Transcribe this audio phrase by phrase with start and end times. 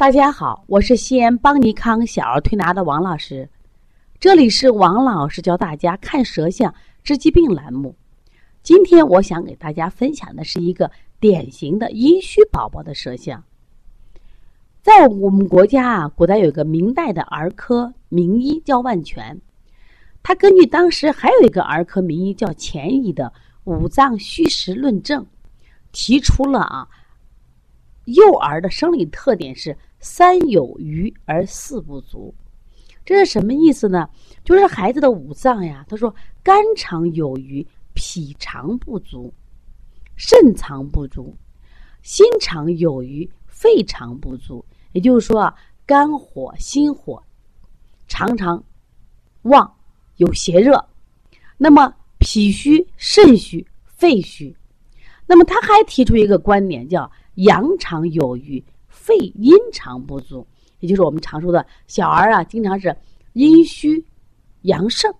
[0.00, 3.46] 大家好，我是西安邦尼康小儿推拿的王老师，
[4.18, 7.94] 这里是王老师教大家看舌象治疾病栏目。
[8.62, 10.90] 今天我想给大家分享的是一个
[11.20, 13.44] 典型的阴虚宝宝的舌象。
[14.80, 19.38] 在我们国家啊，古代有个明代的儿科名医叫万全，
[20.22, 23.24] 他根据当时还有一个儿科名医叫钱乙的
[23.70, 25.22] 《五脏虚实论证》，
[25.92, 26.88] 提出了啊，
[28.04, 29.76] 幼儿的生理特点是。
[30.02, 32.34] 三有余而四不足，
[33.04, 34.08] 这是什么意思呢？
[34.42, 39.30] 就是孩子的五脏呀，他说肝肠有余，脾肠不足，
[40.16, 41.36] 肾肠不足，
[42.00, 44.64] 心肠有余，肺肠不足。
[44.92, 47.22] 也就是说啊，肝火、心火
[48.08, 48.64] 常常
[49.42, 49.70] 旺，
[50.16, 50.82] 有邪热。
[51.58, 54.56] 那么脾虚、肾虚、肺虚。
[55.26, 58.62] 那么他还提出一个观点，叫阳肠有余。
[58.88, 60.46] 肺阴肠不足，
[60.80, 62.94] 也就是我们常说的小儿啊，经常是
[63.34, 64.04] 阴虚
[64.62, 65.10] 阳盛，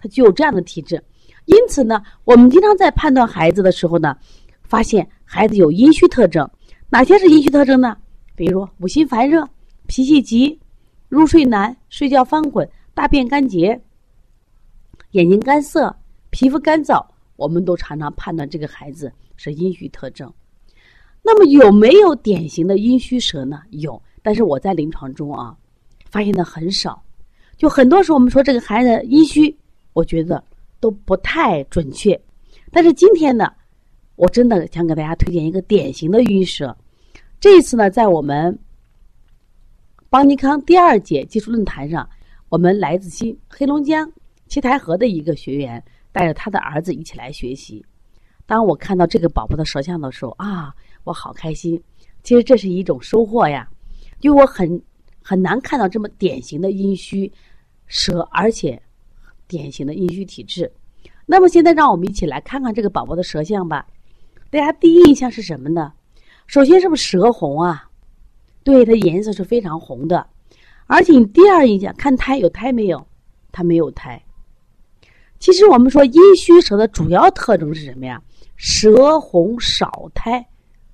[0.00, 1.02] 他具有这样的体质。
[1.44, 4.16] 因此呢，我们经常在判断孩子的时候呢，
[4.62, 6.50] 发现孩子有阴虚特征。
[6.88, 7.96] 哪些是阴虚特征呢？
[8.34, 9.46] 比如说五心烦热、
[9.86, 10.58] 脾气急、
[11.08, 13.80] 入睡难、睡觉翻滚、大便干结、
[15.12, 15.94] 眼睛干涩、
[16.30, 20.32] 皮肤干燥，我们都常常判断这个孩子是阴虚特征。
[21.30, 23.60] 那么有没有典型的阴虚舌呢？
[23.68, 25.54] 有，但是我在临床中啊，
[26.06, 27.02] 发现的很少。
[27.58, 29.54] 就很多时候我们说这个孩子阴虚，
[29.92, 30.42] 我觉得
[30.80, 32.18] 都不太准确。
[32.70, 33.52] 但是今天呢，
[34.16, 36.74] 我真的想给大家推荐一个典型的阴舌。
[37.38, 38.58] 这一次呢，在我们
[40.08, 42.08] 邦尼康第二届技术论坛上，
[42.48, 44.10] 我们来自新黑龙江
[44.46, 47.84] 七台河的一个学员带着他的儿子一起来学习。
[48.48, 50.74] 当我看到这个宝宝的舌象的时候啊。
[51.04, 51.82] 我好开心，
[52.22, 53.66] 其实这是一种收获呀，
[54.20, 54.82] 因为我很
[55.22, 57.32] 很难看到这么典型的阴虚
[57.86, 58.82] 舌，而且
[59.46, 60.70] 典型的阴虚体质。
[61.24, 63.86] 那么现在让我们一起来看看这个宝宝的舌象吧。
[64.50, 65.94] 大家第一印象是什么呢？
[66.46, 67.88] 首先是不是舌红啊？
[68.62, 70.26] 对，它颜色是非常红的。
[70.88, 73.06] 而且你第二印象看胎有胎没有？
[73.50, 74.22] 它没有胎。
[75.38, 78.22] 其实我们说阴虚舌的主要特征是什么呀？
[78.56, 80.46] 舌红少苔。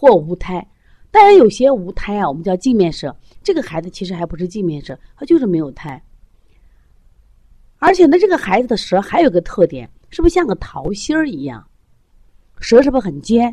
[0.00, 0.64] 或无苔，
[1.10, 3.12] 当然有些无苔啊，我们叫镜面舌。
[3.42, 6.00] 这个孩子其实还不是镜面舌，他就是没有苔。
[7.80, 11.68] 而且呢，这个孩子的舌还有个特点，是不是像个桃心儿一样？
[12.60, 13.52] 舌是不是很尖？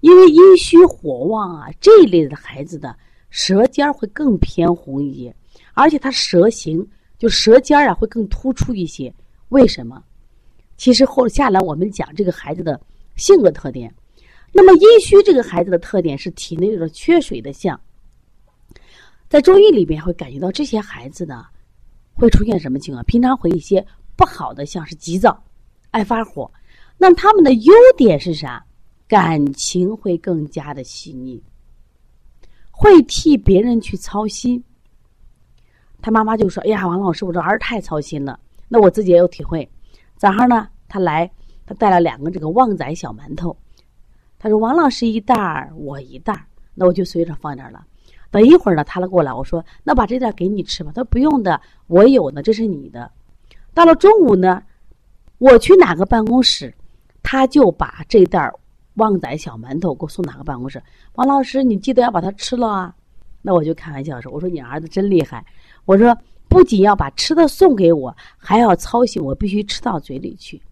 [0.00, 2.96] 因为阴虚火旺啊，这一类的孩子的
[3.28, 5.36] 舌尖会更偏红一些，
[5.74, 9.14] 而且他舌形就舌尖啊会更突出一些。
[9.50, 10.02] 为什么？
[10.76, 12.80] 其实后下来我们讲这个孩子的
[13.16, 13.92] 性格特点。
[14.52, 17.80] 那么阴虚这个孩子的特点是体内有着缺水的象，
[19.28, 21.44] 在中医里边会感觉到这些孩子呢，
[22.14, 23.04] 会出现什么情况？
[23.04, 23.84] 平常会一些
[24.16, 25.42] 不好的像是急躁、
[25.90, 26.50] 爱发火。
[26.96, 28.64] 那他们的优点是啥？
[29.06, 31.42] 感情会更加的细腻，
[32.70, 34.64] 会替别人去操心。
[36.00, 39.68] 他妈妈就说：“哎呀，王老师，我这儿太操心了。”那我自己也有体会。
[40.16, 41.30] 早上呢，他来，
[41.66, 43.56] 他带了两个这个旺仔小馒头。
[44.38, 46.44] 他说：“王老师一袋儿，我一袋儿，
[46.74, 47.84] 那我就随着放那儿了。
[48.30, 50.92] 等一会儿呢，他来过来，我说：那把这袋给你吃吧。
[50.94, 53.10] 他说：不用的，我有呢，这是你的。
[53.72, 54.62] 到了中午呢，
[55.38, 56.74] 我去哪个办公室，
[57.22, 58.52] 他就把这袋
[58.94, 60.82] 旺仔小馒头给我送哪个办公室。
[61.14, 62.94] 王老师，你记得要把它吃了啊。
[63.40, 65.44] 那我就开玩笑说：我说你儿子真厉害。
[65.86, 66.16] 我说
[66.54, 70.62] 不仅要把吃的送给我，还要操心我必须吃到嘴里去。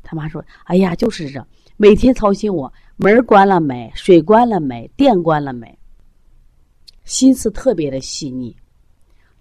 [0.00, 1.44] 他妈说：哎呀，就是这，
[1.76, 3.90] 每天操心我。”门关了没？
[3.96, 4.88] 水关了没？
[4.96, 5.76] 电关了没？
[7.02, 8.56] 心思特别的细腻，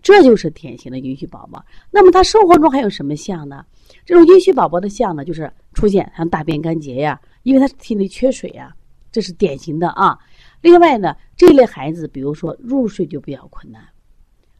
[0.01, 1.63] 这就是典型的阴虚宝宝。
[1.91, 3.63] 那么他生活中还有什么像呢？
[4.03, 8.75] 这种阴虚宝宝的像呢，就是出现像大便干结呀，因为他体内缺水呀，
[9.11, 10.17] 这是典型的啊。
[10.61, 13.83] 另外呢，这类孩子，比如说入睡就比较困难，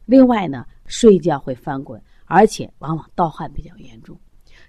[0.04, 4.14] 另外呢，睡觉会翻滚，而且往往盗汗比较严重。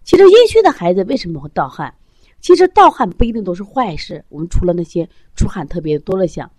[0.06, 1.94] 其实阴虚的孩子为什么会盗汗？
[2.40, 4.24] 其实盗汗不一定都是坏事。
[4.30, 6.50] 我们除了那些出汗特别多的像，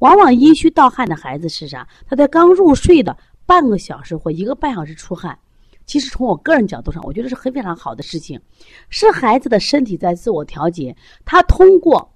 [0.00, 1.86] 往往阴虚盗汗的孩子是啥？
[2.04, 3.16] 他在刚入睡的
[3.46, 5.38] 半个小时或一个半小时出汗。
[5.86, 8.40] 其实从我个人角度上，我觉得是很非常好的事情，
[8.88, 10.96] 是孩子的身体在自我调节。
[11.24, 12.12] 他通过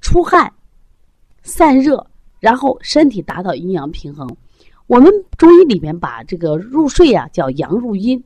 [0.00, 0.50] 出汗
[1.42, 2.06] 散热，
[2.40, 4.26] 然后身体达到阴阳平衡。
[4.86, 8.22] 我们中医里面把这个入睡呀叫阳入阴。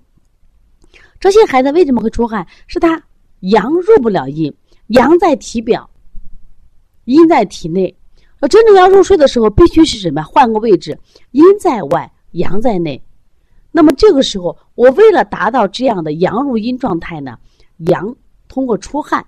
[1.19, 2.47] 这些孩子为什么会出汗？
[2.67, 3.03] 是他。
[3.41, 4.55] 阳入不了阴，
[4.89, 5.89] 阳在体表，
[7.07, 7.97] 阴在体内。
[8.39, 10.23] 那真正要入睡的时候，必须是什么？
[10.23, 10.99] 换个位置，
[11.31, 13.03] 阴在外，阳在内。
[13.73, 17.39] 那么这个时候，我为了达到这样的阳入阴状态呢，
[17.79, 18.15] 阳
[18.47, 19.25] 通过出汗，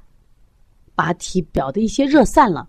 [0.94, 2.68] 把体表的一些热散了，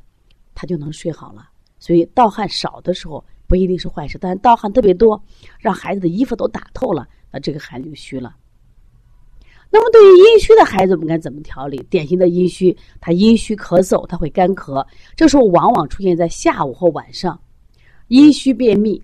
[0.56, 1.50] 他就能睡好了。
[1.78, 3.22] 所以盗汗少的时候
[3.54, 5.24] 不一定是坏事，但是盗汗特别多，
[5.60, 8.36] 让孩子的衣服都打透了，那这个孩子就虚了。
[9.70, 11.78] 那么对于阴虚的孩子，我们该怎么调理？
[11.88, 14.84] 典型的阴虚，他阴虚咳嗽，他会干咳，
[15.16, 17.40] 这时候往往出现在下午或晚上。
[18.08, 19.00] 阴虚便秘，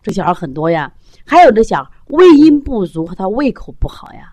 [0.00, 0.94] 这小孩很多呀。
[1.26, 4.32] 还有的小孩胃阴不足和他胃口不好呀，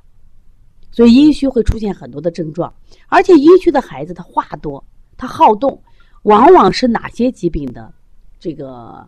[0.92, 2.72] 所以阴虚会出现很多的症状。
[3.08, 4.86] 而且阴虚的孩子他话多，
[5.18, 5.82] 他好动，
[6.22, 7.92] 往往是哪些疾病的
[8.40, 9.04] 这个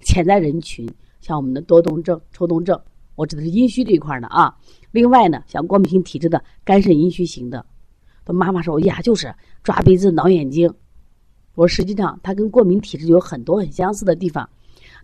[0.00, 0.88] 潜在人群？
[1.20, 2.80] 像我们的多动症、抽动症，
[3.14, 4.56] 我指的是阴虚这一块的啊。
[4.90, 7.64] 另外呢，像过敏性体质的肝肾阴虚型的，
[8.24, 9.32] 他妈妈说：“哎呀，就是
[9.62, 10.72] 抓鼻子、挠眼睛。”
[11.54, 14.48] 我实际上他跟过敏体质有很多很相似的地方。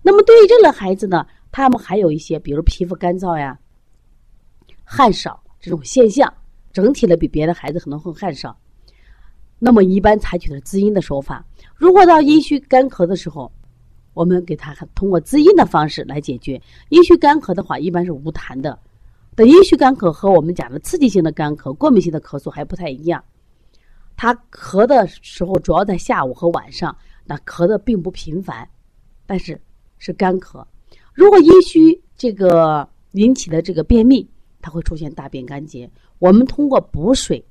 [0.02, 3.58] 那么对于这类孩子呢，他们还有一些，比如皮肤干燥呀、
[4.84, 6.32] 汗少这种现象，
[6.72, 8.56] 整体的比别的孩子可能会汗少。
[9.58, 11.44] 那么一般采取的是滋阴的手法。
[11.74, 13.52] 如果到阴虚干咳的时候，
[14.16, 16.58] 我们给他通过滋阴的方式来解决。
[16.88, 18.78] 阴虚干咳的话，一般是无痰的。
[19.36, 23.22] 的阴虚干咳和我们讲的刺激性的干咳、过敏性的咳嗽还不太一样。
[24.16, 26.96] 他咳的时候主要在下午和晚上，
[27.26, 28.66] 那咳的并不频繁，
[29.26, 29.60] 但是
[29.98, 30.64] 是干咳。
[31.12, 34.26] 如果阴虚这个引起的这个便秘，
[34.62, 35.90] 它会出现大便干结。
[36.20, 37.44] 我们通过补水，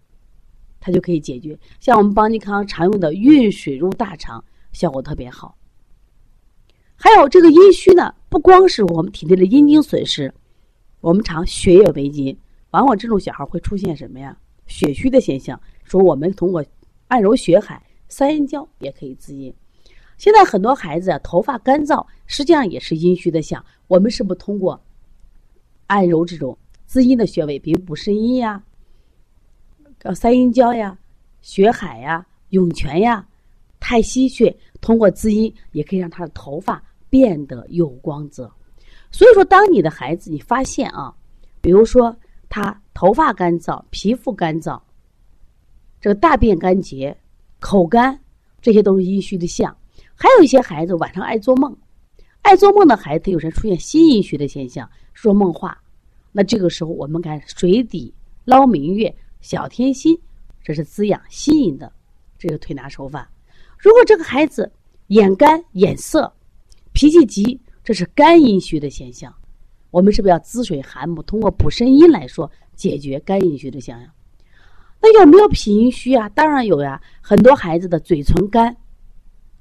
[0.79, 1.55] 它就可以解决。
[1.79, 5.55] 像我们邦尼康常用的运水入大肠，效果特别好。
[6.95, 10.33] 还有这个阴虚呢，不光是我们体内的阴精损失。
[11.01, 12.35] 我们常血也为阴，
[12.71, 14.35] 往往这种小孩会出现什么呀？
[14.65, 15.59] 血虚的现象。
[15.83, 16.65] 说我们通过
[17.09, 19.53] 按揉血海、三阴交也可以滋阴。
[20.17, 23.63] 现在很多孩子啊，头发干燥，实际上也是阴虚的象。
[23.87, 24.81] 我们是不是通过
[25.85, 26.57] 按揉这种
[26.87, 28.63] 滋阴的穴位，比如补肾阴呀、
[30.15, 30.97] 三阴交呀、
[31.41, 33.27] 血海呀、涌泉呀、
[33.79, 38.51] 太溪穴，通过滋阴也可以让他的头发变得有光泽。
[39.11, 41.13] 所以说，当你的孩子你发现啊，
[41.61, 42.15] 比如说
[42.49, 44.81] 他头发干燥、皮肤干燥，
[46.01, 47.15] 这个大便干结、
[47.59, 48.19] 口干，
[48.61, 49.75] 这些都是阴虚的象。
[50.13, 51.75] 还有一些孩子晚上爱做梦，
[52.41, 55.77] 爱做梦的孩子有时出现心阴虚的现象，说梦话。
[56.31, 58.13] 那这个时候我们看水底
[58.43, 60.19] 捞明月、小天心，
[60.63, 61.91] 这是滋养心阴的
[62.37, 63.29] 这个推拿手法。
[63.85, 64.71] 如果这个孩子
[65.09, 66.33] 眼干、眼涩、
[66.91, 67.61] 脾气急。
[67.83, 69.31] 这是肝阴虚的现象，
[69.91, 74.09] 我们是不是要滋水涵木，通过补肾阴来说解决肝阴虚的现象？
[74.99, 76.27] 那有没有脾阴虚啊？
[76.29, 78.75] 当然有呀，很多孩子的嘴唇干，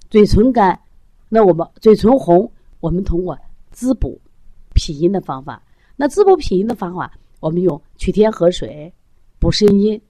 [0.09, 0.81] 嘴唇干，
[1.29, 2.51] 那我们嘴唇红，
[2.81, 3.39] 我们通过
[3.73, 4.19] 滋补
[4.73, 5.63] 脾阴的方法，
[5.95, 8.91] 那滋补脾阴的方法，我们用取天河水
[9.39, 10.01] 补肾阴，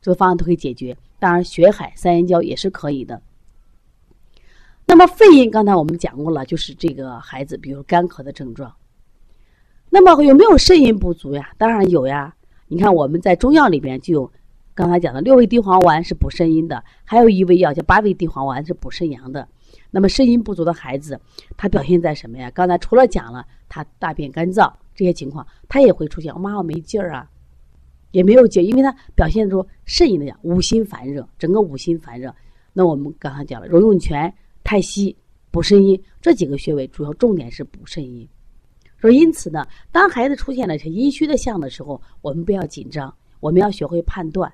[0.00, 0.96] 这个方案都可以解决。
[1.18, 3.20] 当然，血海三阴交也是可以的。
[4.90, 8.74] 那么肺阴，刚才我们讲过了，就是这个孩子，比如干咳的症状。
[9.88, 11.52] 那么有没有肾阴不足呀？
[11.56, 12.34] 当然有呀。
[12.66, 14.32] 你看我们在中药里边就有，
[14.74, 19.46] 刚才讲的六味地黄丸是补肾阴的，还有一味药叫八味地黄丸是补肾阳的。
[19.92, 21.20] 那么肾阴不足的孩子，
[21.56, 22.50] 他表现在什么呀？
[22.50, 27.30] 刚才除了讲了他大便干燥这些情况，他也会出现妈妈没劲儿啊，
[28.10, 32.34] 也没有劲，因为他表现出肾阴的讲五心烦热，整个五心烦热。
[32.72, 34.34] 那我们刚才讲了揉涌泉。
[34.62, 35.16] 太溪
[35.50, 38.28] 补肾阴这几个穴位主要重点是补肾阴，
[38.98, 44.52] 说因此呢，当孩子出现了阴虚的象的时候，我们不要紧张，我们要学会判断。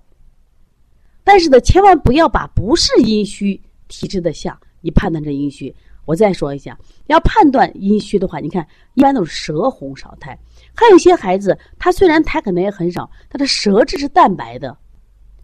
[1.23, 5.75] 但是呢，千万不要把不是阴虚体质的象你判断成阴虚。
[6.05, 10.39] 我再说一下，要判断阴虚的话，你看一般都是舌红少苔，
[10.73, 14.79] 还有一些孩子他虽然苔可能也很少，他的舌质是淡白的。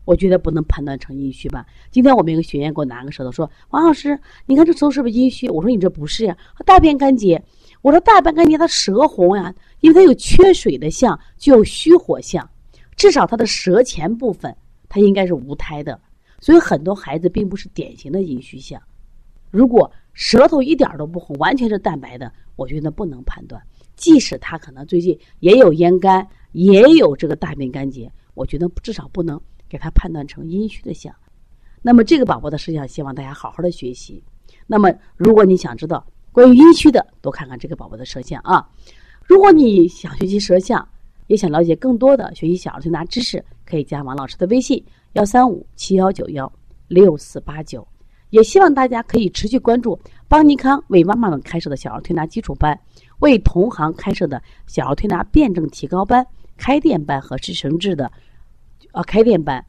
[0.04, 1.64] 我觉得不能判断成阴虚吧。
[1.90, 7.42] 今天我们有个学员给我拿个舌头说：“王老师，你看这舌头是不是阴虚？”我说：“你这不是呀，大便干结。”
[7.82, 12.49] 我说：“大便干结，它舌红呀，因为它有缺水的象，就有虚火象，
[12.97, 14.54] 至少它的舌前部分
[14.88, 16.00] 它应该是无苔的。
[16.40, 18.80] 所以很多孩子并不是典型的阴虚象。
[19.50, 23.62] 如果舌头一点都不红，完全是淡白的，我觉得不能判断。
[23.94, 29.40] 即使他可能最近也有咽干，也有这个大便干结，我觉得至少不能。”
[29.73, 31.14] 给他判断成阴虚的象，
[31.81, 34.23] 那么这个宝宝的舌象，希望大家好好的学习。
[34.67, 38.69] 那么，如果你想知道关于阴虚的，多看看这个宝宝的舌象啊。
[39.25, 40.87] 如果你想学习舌象，
[41.26, 46.52] 也想了解更多的学习小儿推拿知识，可以加王老师的微信：幺三五七幺九幺
[46.88, 47.88] 六四八九，
[48.29, 49.99] 也希望大家可以持续关注
[50.29, 52.79] 邦尼康为妈妈们开设的小儿推拿基础班，
[53.21, 56.26] 为同行开设的小儿推拿辩证提高班、
[56.59, 58.12] 开店班和师承制的
[58.92, 59.64] 啊开店班。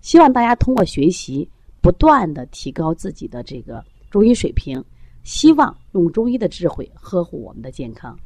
[0.00, 1.48] 希望大家通过学习，
[1.80, 4.84] 不断的提高自己的这个中医水平，
[5.22, 8.18] 希望用中医的智慧呵护我们的健康。